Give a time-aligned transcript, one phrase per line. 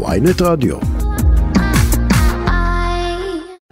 [0.00, 0.76] ויינט רדיו.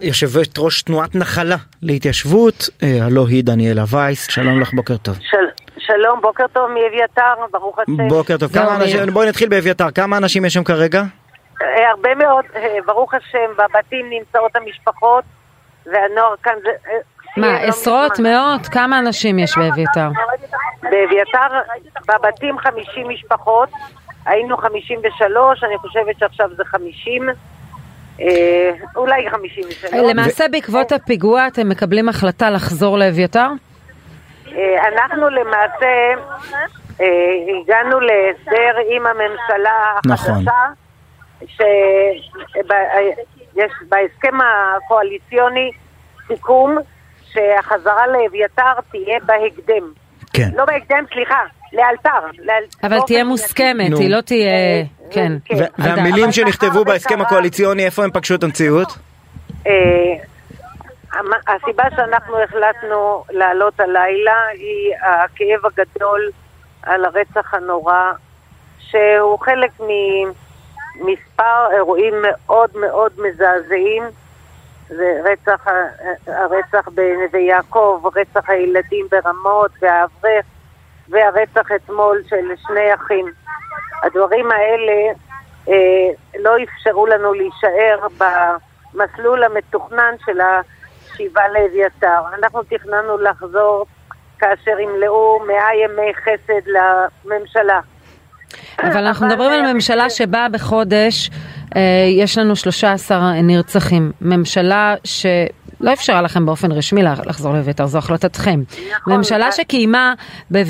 [0.01, 5.15] יושבת ראש תנועת נחלה להתיישבות, אה, הלא היא דניאלה וייס, שלום לך, בוקר טוב.
[5.21, 5.37] של...
[5.79, 8.07] שלום, בוקר טוב מאביתר, ברוך השם.
[8.07, 11.03] בוקר טוב, כמה אנשים, בואי נתחיל באביתר, כמה אנשים יש שם כרגע?
[11.61, 15.23] אה, הרבה מאוד, אה, ברוך השם, בבתים נמצאות המשפחות,
[15.85, 16.69] והנוער כאן זה...
[17.37, 18.19] מה, עשרות.
[18.19, 18.67] מאות?
[18.67, 20.09] כמה אנשים יש באביתר?
[20.83, 21.47] באביתר,
[22.07, 23.69] בבתים 50 משפחות,
[24.25, 27.29] היינו 53, אני חושבת שעכשיו זה 50,
[28.21, 29.93] אה, אולי 53.
[29.93, 33.47] למעשה בעקבות הפיגוע אתם מקבלים החלטה לחזור לאביתר?
[34.47, 36.13] אה, אנחנו למעשה
[37.01, 37.05] אה,
[37.61, 40.33] הגענו להסדר עם הממשלה נכון.
[40.33, 40.67] החדשה,
[41.47, 42.31] שיש
[43.89, 45.71] בהסכם הקואליציוני
[46.27, 46.77] סיכום
[47.31, 50.00] שהחזרה לאביתר תהיה בהקדם.
[50.33, 50.49] כן.
[50.55, 51.39] לא בהקדם, סליחה,
[51.73, 52.39] לאלתר.
[52.45, 53.23] לאל- אבל תהיה.
[53.23, 53.97] מוסכמת.
[53.99, 54.51] היא לא תהיה...
[55.11, 55.31] כן.
[55.45, 55.55] כן.
[55.57, 58.87] על והמילים שנכתבו בהסכם הקואליציוני, איפה הם פגשו את המציאות?
[59.67, 59.71] אה,
[61.47, 66.29] הסיבה שאנחנו החלטנו לעלות הלילה היא הכאב הגדול
[66.83, 68.11] על הרצח הנורא,
[68.79, 74.03] שהוא חלק ממספר אירועים מאוד מאוד מזעזעים.
[74.95, 75.65] זה רצח,
[76.27, 80.45] הרצח בנווה יעקב, רצח הילדים ברמות והאברך
[81.09, 83.25] והרצח אתמול של שני אחים.
[84.03, 85.13] הדברים האלה
[85.67, 92.21] אה, לא אפשרו לנו להישאר במסלול המתוכנן של השיבה לאביתר.
[92.39, 93.85] אנחנו תכננו לחזור
[94.39, 97.79] כאשר ימלאו מאה ימי חסד לממשלה.
[98.83, 101.60] אבל אנחנו מדברים על אה, ממשלה שבאה בחודש, אה,
[102.21, 104.11] יש לנו 13 נרצחים.
[104.21, 105.43] ממשלה שלא
[105.93, 108.61] אפשרה לכם באופן רשמי לח- לחזור לביתר, זו החלטתכם.
[108.97, 109.13] נכון.
[109.13, 110.13] ממשלה שקיימה
[110.55, 110.61] אה,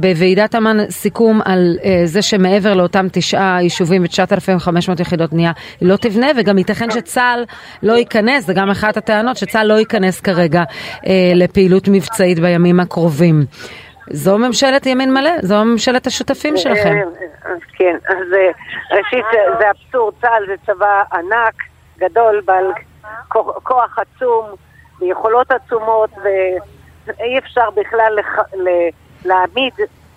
[0.00, 4.68] בוועידת אמ"ן סיכום על אה, זה שמעבר לאותם תשעה יישובים ו-9,500
[5.02, 7.44] יחידות בנייה היא לא תבנה, וגם ייתכן שצה"ל
[7.82, 10.62] לא ייכנס, זה גם אחת הטענות, שצה"ל לא ייכנס כרגע
[11.06, 13.44] אה, לפעילות מבצעית בימים הקרובים.
[14.10, 16.96] זו ממשלת ימין מלא, זו ממשלת השותפים שלכם.
[17.46, 18.50] אה, כן, אז אה,
[18.98, 21.54] ראשית זה- אבסורד, צה"ל זה צבא ענק,
[21.98, 22.72] גדול, בעל
[23.64, 24.46] כוח- עצום,
[25.00, 28.18] ויכולות עצומות, ואי אפשר בכלל
[29.24, 29.72] להעמיד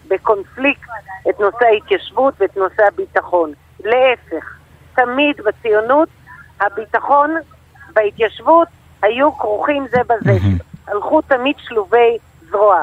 [0.07, 0.89] בקונפליקט
[1.29, 3.51] את נושא ההתיישבות ואת נושא הביטחון.
[3.83, 4.57] להפך,
[4.95, 6.09] תמיד בציונות
[6.61, 7.35] הביטחון
[7.95, 8.67] וההתיישבות
[9.01, 10.31] היו כרוכים זה בזה,
[10.87, 12.17] הלכו תמיד שלובי
[12.49, 12.81] זרוע.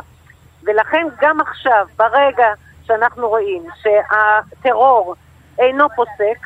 [0.69, 2.47] ולכן גם עכשיו, ברגע
[2.87, 5.15] שאנחנו רואים שהטרור
[5.59, 6.39] אינו פוסק,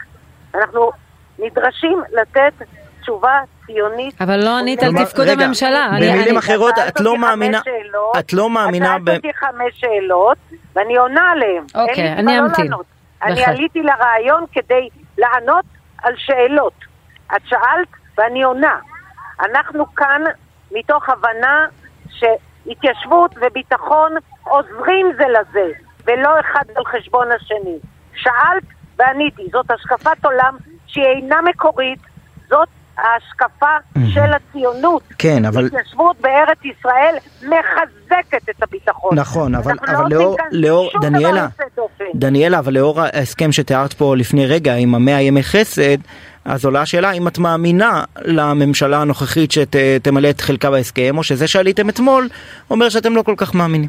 [0.54, 0.90] אנחנו
[1.38, 2.52] נדרשים לתת
[3.00, 4.22] תשובה ציונית.
[4.22, 5.88] אבל לא ענית על תפקוד רגע, הממשלה.
[5.96, 9.10] במילים אחרות, את לא מאמינה, שאלות, את לא מאמינה את ב...
[9.10, 10.38] שאלת אותי חמש שאלות,
[10.76, 11.64] ואני עונה עליהן.
[11.74, 12.64] אוקיי, אני לא אמתין.
[12.64, 12.86] לענות.
[13.22, 13.44] אני.
[13.44, 15.64] עליתי לרעיון כדי לענות
[16.02, 16.72] על שאלות.
[17.36, 18.76] את שאלת ואני עונה.
[19.40, 20.22] אנחנו כאן
[20.72, 21.66] מתוך הבנה
[22.64, 24.12] שהתיישבות וביטחון
[24.42, 25.70] עוזרים זה לזה,
[26.04, 27.78] ולא אחד על חשבון השני.
[28.14, 28.62] שאלת
[28.98, 29.42] ועניתי.
[29.52, 30.56] זאת השקפת עולם
[30.86, 31.98] שהיא אינה מקורית,
[32.48, 32.68] זאת
[32.98, 33.76] ההשקפה
[34.14, 35.02] של הציונות.
[35.18, 35.66] כן, אבל...
[35.66, 39.18] התיישבות בארץ ישראל מחזקת את הביטחון.
[39.18, 41.46] נכון, אבל, אנחנו לא עושים לאור, כאן לאור שום דבר דניאלה.
[42.22, 45.98] דניאלה, אבל לאור ההסכם שתיארת פה לפני רגע עם המאה ימי חסד,
[46.44, 51.88] אז עולה השאלה אם את מאמינה לממשלה הנוכחית שתמלא את חלקה בהסכם, או שזה שעליתם
[51.88, 52.28] אתמול
[52.70, 53.88] אומר שאתם לא כל כך מאמינים.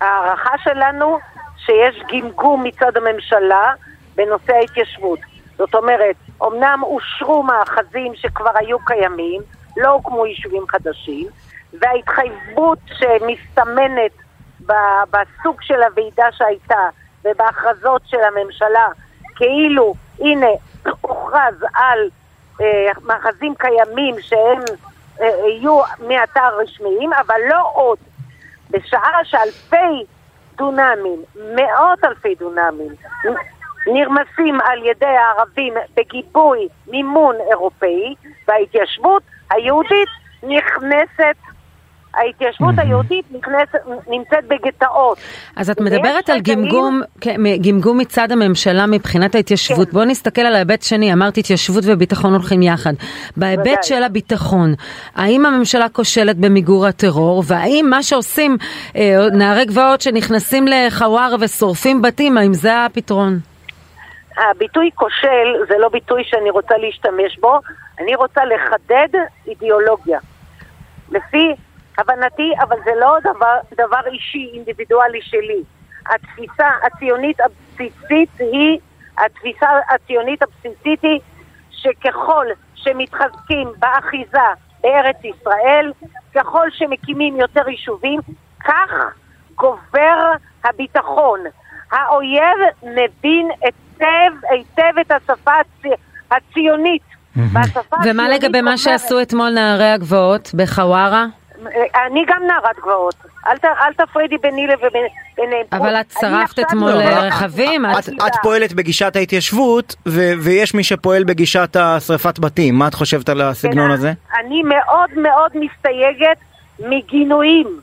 [0.00, 1.18] ההערכה שלנו
[1.58, 3.72] שיש גמגום מצד הממשלה
[4.16, 5.18] בנושא ההתיישבות.
[5.58, 9.40] זאת אומרת, אמנם אושרו מאחזים שכבר היו קיימים,
[9.76, 11.26] לא הוקמו יישובים חדשים,
[11.80, 14.12] וההתחייבות שמסתמנת
[15.10, 16.88] בסוג של הוועידה שהייתה
[17.26, 18.88] ובהכרזות של הממשלה,
[19.36, 20.46] כאילו, הנה,
[21.00, 22.08] הוכרז על
[22.60, 24.60] אה, מאחזים קיימים שהם
[25.20, 27.98] אה, יהיו מעתה רשמיים, אבל לא עוד.
[28.70, 30.04] בשעה שאלפי
[30.56, 31.22] דונמים,
[31.54, 32.94] מאות אלפי דונמים,
[33.86, 38.14] נרמסים על ידי הערבים בגיבוי מימון אירופאי,
[38.48, 40.08] וההתיישבות היהודית
[40.42, 41.36] נכנסת,
[42.16, 45.18] ההתיישבות היהודית נכנסת, נמצאת בגטאות.
[45.56, 49.88] אז את מדברת על גמגום, כן, גמגום מצד הממשלה מבחינת ההתיישבות.
[49.88, 49.92] כן.
[49.92, 52.92] בואו נסתכל על ההיבט שני, אמרת התיישבות וביטחון הולכים יחד.
[53.36, 53.76] בהיבט.
[53.82, 54.74] של הביטחון,
[55.14, 58.56] האם הממשלה כושלת במיגור הטרור, והאם מה שעושים
[58.96, 63.38] אה, נערי גבעות שנכנסים לחווארה ושורפים בתים, האם זה הפתרון?
[64.36, 67.60] הביטוי כושל זה לא ביטוי שאני רוצה להשתמש בו,
[68.00, 69.18] אני רוצה לחדד
[69.48, 70.18] אידיאולוגיה.
[71.10, 71.54] לפי
[71.98, 75.62] הבנתי, אבל זה לא דבר, דבר אישי, אינדיבידואלי שלי.
[76.10, 78.78] התפיסה הציונית הבסיסית היא
[79.18, 81.20] התפיסה הציונית הבסיסית היא
[81.70, 84.38] שככל שמתחזקים באחיזה
[84.82, 85.92] בארץ ישראל,
[86.34, 88.20] ככל שמקימים יותר יישובים,
[88.64, 88.90] כך
[89.54, 90.32] גובר
[90.64, 91.40] הביטחון.
[91.92, 95.88] האויב מבין היטב היטב את השפה הצי...
[96.30, 97.02] הציונית.
[98.04, 101.26] ומה לגבי מה שעשו אתמול נערי הגבעות בחווארה?
[102.06, 103.14] אני גם נערת גבעות.
[103.46, 105.66] אל, ת, אל תפרידי ביני לביניהם.
[105.72, 110.84] אבל את שרפת אתמול לא, רכבים, את- את, את פועלת בגישת ההתיישבות, ו- ויש מי
[110.84, 112.74] שפועל בגישת השרפת בתים.
[112.74, 114.12] מה את חושבת על הסגנון הזה?
[114.40, 116.36] אני מאוד מאוד מסתייגת
[116.78, 117.80] מגינויים,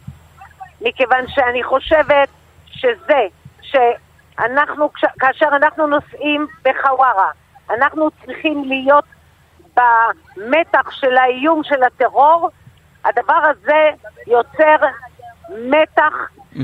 [0.82, 2.28] מכיוון שאני חושבת
[2.72, 3.20] שזה,
[3.62, 4.90] שאנחנו,
[5.20, 7.30] כאשר אנחנו נוסעים בחווארה,
[7.78, 9.06] אנחנו צריכים להיות
[9.76, 12.50] במתח של האיום של הטרור,
[13.06, 13.90] הדבר הזה
[14.28, 14.86] יוצר
[15.50, 16.14] מתח,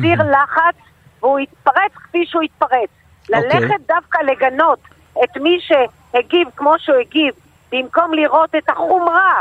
[0.02, 0.76] סיר לחץ,
[1.20, 2.90] והוא יתפרץ כפי שהוא יתפרץ.
[3.34, 3.60] אוקיי.
[3.60, 4.80] ללכת דווקא לגנות
[5.24, 7.34] את מי שהגיב כמו שהוא הגיב,
[7.72, 9.34] במקום לראות את החומרה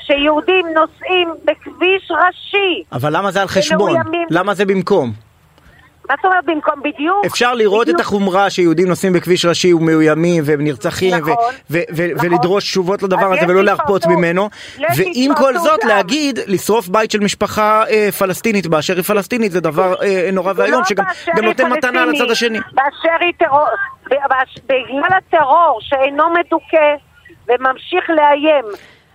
[0.00, 2.84] שיהודים נוסעים בכביש ראשי.
[2.92, 3.92] אבל למה זה על חשבון?
[4.30, 5.12] למה זה במקום?
[6.08, 6.74] מה זאת אומרת במקום?
[6.84, 7.26] בדיוק.
[7.26, 8.00] אפשר לראות את בדיוק.
[8.00, 11.34] החומרה שיהודים נוסעים בכביש ראשי ומאוימים ונרצחים ו- נכון,
[11.70, 12.26] ו- ו- נכון.
[12.26, 14.06] ולדרוש תשובות לדבר הזה ולא להרפות.
[14.06, 14.48] ממנו
[14.96, 15.88] ועם כל זאת גם.
[15.88, 20.78] להגיד לשרוף בית של משפחה אה, פלסטינית באשר היא פלסטינית זה דבר אה, נורא ואיום
[20.80, 21.04] לא שגם
[21.44, 22.58] נותן מתנה לצד השני.
[22.58, 23.66] באשר היא טרור,
[24.06, 26.94] בגלל הטרור שאינו מדוכא
[27.48, 28.64] וממשיך לאיים.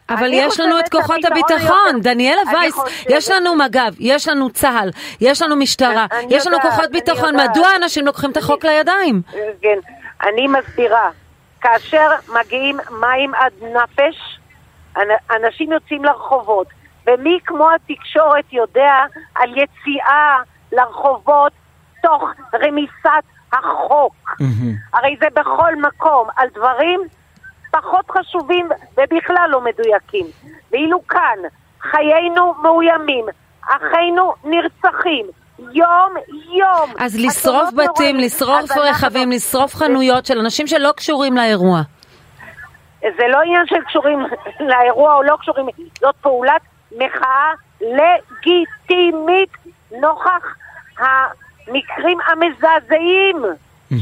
[0.09, 1.57] אבל יש לנו את כוחות הביטחון,
[1.87, 4.89] יותר- דניאלה וייס, חושבת- יש לנו מג"ב, יש לנו צה"ל,
[5.21, 7.49] יש לנו משטרה, אני יש לנו יודעת, כוחות ביטחון, יודעת.
[7.49, 9.21] מדוע אנשים לוקחים את החוק לידיים?
[9.61, 9.79] כן,
[10.23, 11.09] אני מסבירה.
[11.61, 12.07] כאשר
[12.39, 14.39] מגיעים מים עד נפש,
[14.97, 16.67] אנ- אנשים יוצאים לרחובות.
[17.07, 18.93] ומי כמו התקשורת יודע
[19.35, 20.37] על יציאה
[20.71, 21.51] לרחובות
[22.03, 22.23] תוך
[22.53, 23.23] רמיסת
[23.53, 24.13] החוק?
[24.93, 27.01] הרי זה בכל מקום, על דברים
[27.71, 30.25] פחות חשובים ובכלל לא מדויקים.
[30.71, 31.37] ואילו כאן
[31.81, 33.25] חיינו מאוימים,
[33.69, 35.25] אחינו נרצחים,
[35.73, 36.13] יום
[36.57, 36.89] יום.
[36.99, 38.17] אז לשרוף בתים.
[38.17, 41.81] לשרוף אז אנחנו- רכבים, לשרוף חנויות של אנשים שלא קשורים לאירוע.
[43.01, 44.19] זה לא עניין של קשורים
[44.59, 45.65] לאירוע או לא קשורים,
[45.99, 46.61] זאת פעולת
[46.91, 47.51] מחאה
[47.81, 49.49] לגיטימית
[50.01, 50.55] נוכח
[50.97, 53.37] המקרים המזעזעים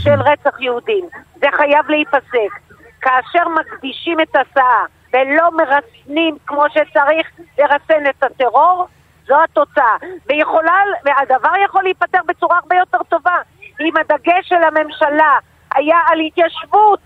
[0.03, 1.05] של רצח יהודים.
[1.35, 2.66] זה חייב להיפסק.
[3.07, 4.83] כאשר מקדישים את הסאה
[5.13, 7.27] ולא מרסנים כמו שצריך
[7.57, 8.87] לרסן את הטרור,
[9.27, 9.95] זו התוצאה.
[10.29, 13.35] ויכולה, והדבר יכול להיפתר בצורה הרבה יותר טובה.
[13.81, 15.37] אם הדגש של הממשלה
[15.75, 16.99] היה על התיישבות,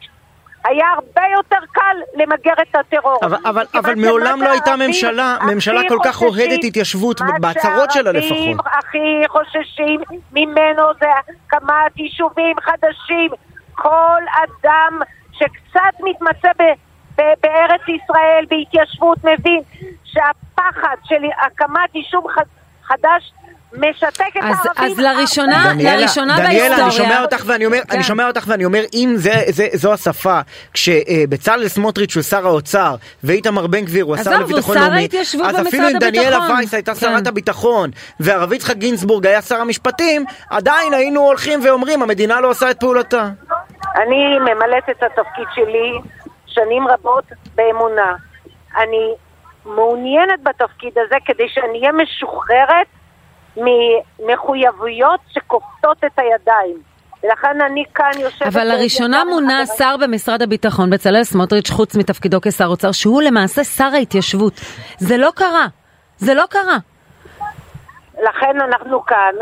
[0.66, 3.20] היה הרבה יותר קל למגר את הטרור.
[3.24, 7.92] אבל, אבל, אבל מעולם לא הייתה שהערבים ממשלה, ממשלה כל כך אוהדת התיישבות, מה בהצהרות
[7.92, 8.66] שלה שהערבים לפחות.
[8.66, 10.02] הכי חוששים
[10.32, 13.30] ממנו זה הקמת יישובים חדשים.
[13.76, 15.00] כל אדם
[15.42, 16.74] שקצת מתמצא ב-
[17.22, 19.62] ב- בארץ ישראל, בהתיישבות, מבין
[20.04, 21.16] שהפחד של
[21.46, 22.26] הקמת יישוב
[22.88, 23.32] חדש
[23.78, 24.92] משתק את אז- הערבים.
[24.92, 25.96] אז לראשונה- הרבה.
[25.96, 26.86] לראשונה דניאלה, בהיסטוריה.
[26.86, 27.96] אני שומע אותך ואני אומר, כן.
[27.96, 30.40] אני שומע אותך ואני אומר, אם זה, זה, זו השפה,
[30.74, 35.08] כשבצלאל סמוטריץ' הוא שר האוצר, ואיתמר בן גביר הוא השר לביטחון לאומי,
[35.46, 36.40] אז אפילו אם דניאלה.
[36.58, 37.00] וייס הייתה כן.
[37.00, 37.90] שרת הביטחון,
[38.20, 43.30] והרב יצחק גינזבורג היה שר המשפטים, עדיין היינו הולכים ואומרים, המדינה לא עושה את פעולתה.
[43.96, 46.00] אני ממלאת את התפקיד שלי
[46.46, 48.16] שנים רבות באמונה.
[48.78, 49.14] אני
[49.66, 52.88] מעוניינת בתפקיד הזה כדי שאני אהיה משוחררת
[53.58, 56.78] ממחויבויות שכופתות את הידיים.
[57.24, 58.48] ולכן אני כאן יושבת...
[58.48, 63.90] אבל לראשונה מונה שר במשרד הביטחון, בצלאל סמוטריץ', חוץ מתפקידו כשר אוצר, שהוא למעשה שר
[63.94, 64.54] ההתיישבות.
[64.98, 65.66] זה לא קרה.
[66.18, 66.78] זה לא קרה.
[68.24, 69.36] לכן אנחנו כאן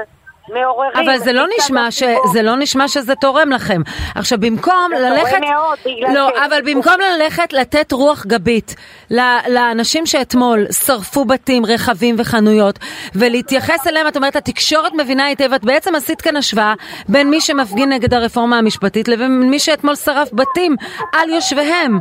[0.54, 0.92] מעוררים...
[0.96, 2.04] אבל זה לא נשמע ש...
[2.04, 2.28] הציבור.
[2.28, 3.82] זה לא נשמע שזה תורם לכם.
[4.16, 5.30] עכשיו במקום זה ללכת...
[5.30, 8.76] תורם מאוד, בגלל לא, ש- אבל במקום ללכת לתת רוח גבית
[9.12, 9.20] ל-
[9.54, 12.80] לאנשים שאתמול שרפו בתים, רכבים וחנויות,
[13.16, 16.74] ולהתייחס אליהם, את אומרת, התקשורת מבינה היטב, את בעצם עשית כאן השוואה
[17.10, 20.76] בין מי שמפגין נגד הרפורמה המשפטית לבין מי שאתמול שרף בתים
[21.14, 22.00] על יושביהם.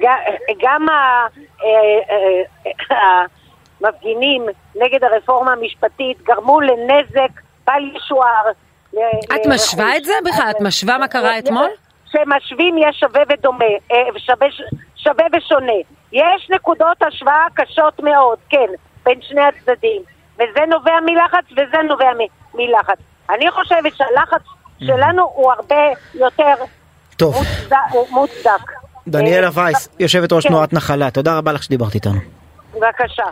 [0.00, 0.18] גם-
[0.62, 1.26] גם ה-
[1.64, 2.16] אה,
[2.96, 3.22] אה,
[3.80, 4.42] המפגינים
[4.76, 8.44] נגד הרפורמה המשפטית גרמו לנזק בל ישוער.
[8.92, 9.46] ל- את לרכוש.
[9.54, 10.50] משווה את זה בכלל?
[10.50, 11.68] את משווה מה קרה אתמול?
[12.08, 14.46] כשמשווים יש שווה ודומה, אה, שווה,
[14.96, 15.72] שווה ושונה.
[16.12, 18.66] יש נקודות השוואה קשות מאוד, כן,
[19.04, 20.02] בין שני הצדדים.
[20.34, 22.10] וזה נובע מלחץ וזה נובע
[22.54, 22.98] מלחץ.
[23.30, 24.42] אני חושבת שהלחץ
[24.80, 25.82] שלנו הוא הרבה
[26.14, 26.54] יותר
[27.16, 27.76] טוב, מוצדק.
[28.10, 28.72] מוצדק.
[29.08, 30.48] דניאלה אה, וייס, יושבת ראש כן.
[30.48, 32.20] תנועת נחלה, תודה רבה לך שדיברת איתנו.
[32.74, 33.24] בבקשה.